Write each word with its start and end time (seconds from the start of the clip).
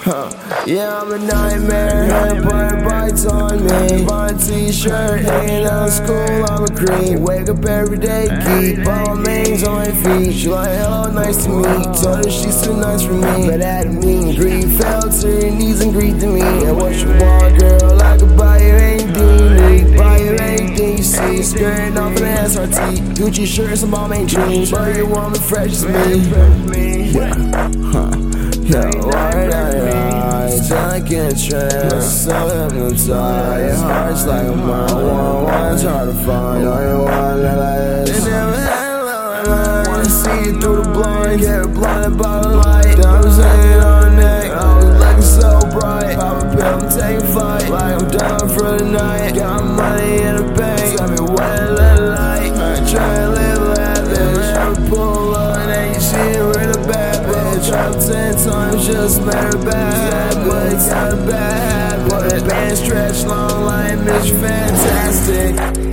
Huh. 0.00 0.30
Yeah, 0.66 1.02
I'm 1.02 1.12
a 1.12 1.18
nightmare. 1.18 2.06
Vampire 2.06 2.84
bites 2.84 3.26
on 3.26 3.64
me. 3.64 4.04
My 4.04 4.32
t-shirt 4.32 5.20
hanging 5.20 5.66
out 5.66 5.88
of 5.88 5.92
school. 5.92 6.44
I'm 6.46 6.64
a 6.64 6.68
creep. 6.68 7.18
Wake 7.18 7.48
up 7.48 7.64
every 7.64 7.98
day, 7.98 8.28
keep 8.46 8.86
all 8.86 9.16
my 9.16 9.22
names 9.22 9.64
on 9.64 9.74
my 9.76 9.90
feet. 9.90 10.34
She 10.34 10.48
like, 10.48 10.70
hello, 10.70 11.10
nice 11.10 11.44
to 11.44 11.50
meet. 11.50 11.84
Told 12.00 12.24
her 12.24 12.30
she's 12.30 12.62
too 12.62 12.76
nice 12.76 13.02
for 13.02 13.12
me, 13.12 13.48
but 13.48 13.60
at 13.60 13.86
a 13.86 13.90
meet 13.90 14.38
and 14.38 14.72
fell 14.80 15.02
to 15.02 15.26
her 15.26 15.50
knees 15.50 15.80
and 15.80 15.92
greeted 15.92 16.28
me. 16.28 16.40
And 16.40 16.76
what 16.76 16.94
you 16.94 17.08
want, 17.08 17.58
girl? 17.58 18.00
I 18.00 18.16
could 18.16 18.36
buy 18.36 18.58
you 18.58 18.74
anything. 18.74 19.96
Buy 19.96 20.18
you 20.18 20.36
anything 20.36 20.98
you 20.98 21.02
see. 21.02 21.42
Skirting 21.42 21.98
off 21.98 22.16
an 22.16 22.46
SRT. 22.46 23.14
Gucci 23.16 23.46
shirts 23.46 23.82
and 23.82 23.92
Balmain 23.92 24.26
jeans. 24.26 24.70
Burger 24.70 25.04
woman 25.04 25.40
fresh 25.40 25.72
as 25.72 25.84
me. 25.84 27.10
Yeah, 27.10 27.34
huh. 27.92 28.14
Yeah, 28.68 28.90
I 30.70 31.00
can't 31.00 31.38
trust, 31.38 32.24
so 32.24 32.48
hypnotized. 32.48 33.08
Your 33.08 33.76
heart's 33.76 34.26
like 34.26 34.46
a 34.46 34.56
mile, 34.56 34.96
one, 34.96 35.44
one, 35.44 35.72
it's 35.74 35.82
hard 35.82 36.08
to 36.10 36.14
find. 36.24 36.66
All 36.66 36.82
you 36.82 37.04
want, 37.04 37.42
like 37.42 38.06
this. 38.06 38.18
It 38.18 38.28
never 38.28 38.56
had 38.56 39.00
a 39.00 39.04
line. 39.04 39.88
Wanna 39.88 40.04
see 40.04 40.50
it 40.50 40.60
through 40.60 40.82
the 40.82 40.90
blind, 40.90 41.40
get 41.40 41.72
blinded 41.72 42.18
by 42.18 42.42
the 42.42 42.48
light. 42.48 42.96
Diamonds 42.96 43.36
hanging 43.38 43.82
on 43.82 44.02
the 44.02 44.10
neck, 44.20 44.50
I 44.50 44.76
was 44.76 44.86
looking 44.98 45.22
so 45.22 45.60
bright. 45.78 46.16
Pop 46.16 46.42
a 46.42 46.56
pill, 46.56 46.66
I'm 46.66 46.88
taking 46.90 47.26
flight, 47.32 47.68
like 47.70 48.02
I'm 48.02 48.08
done 48.10 48.48
for 48.48 48.78
the 48.78 48.84
night. 48.84 49.34
Got 49.34 49.64
my 49.64 49.72
money 49.76 50.22
in 50.22 50.36
the 50.36 50.52
bank, 50.54 50.98
tell 50.98 51.08
me 51.08 51.20
what 51.20 51.62
it 51.62 51.70
look 51.70 52.00
like. 52.18 52.52
I 52.52 52.90
try 52.90 53.27
tried 57.68 58.00
ten 58.00 58.34
times 58.34 58.86
just 58.86 59.20
better, 59.26 59.58
back, 59.58 60.34
but 60.46 60.72
it's 60.72 60.88
not 60.88 61.26
bad. 61.26 62.08
But 62.08 62.32
it 62.32 62.48
been 62.48 62.76
stretched 62.76 63.26
long 63.26 63.64
line 63.64 63.98
is 64.08 64.30
fantastic. 64.30 65.88